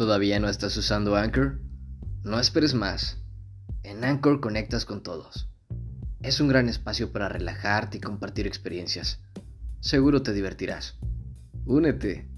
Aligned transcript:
¿Todavía 0.00 0.40
no 0.40 0.48
estás 0.48 0.74
usando 0.78 1.14
Anchor? 1.14 1.60
No 2.24 2.40
esperes 2.40 2.72
más. 2.72 3.18
En 3.82 4.02
Anchor 4.02 4.40
conectas 4.40 4.86
con 4.86 5.02
todos. 5.02 5.50
Es 6.22 6.40
un 6.40 6.48
gran 6.48 6.70
espacio 6.70 7.12
para 7.12 7.28
relajarte 7.28 7.98
y 7.98 8.00
compartir 8.00 8.46
experiencias. 8.46 9.20
Seguro 9.80 10.22
te 10.22 10.32
divertirás. 10.32 10.98
Únete. 11.66 12.29